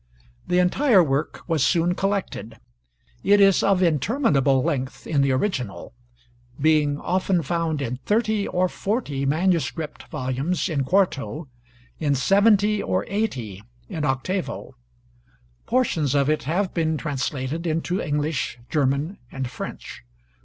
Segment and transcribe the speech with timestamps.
[0.47, 2.57] The entire work was soon collected.
[3.23, 5.93] It is of interminable length in the original,
[6.59, 11.49] being often found in thirty or forty manuscript volumes in quarto,
[11.99, 14.73] in seventy or eighty in octavo.
[15.67, 20.01] Portions of it have been translated into English, German, and French.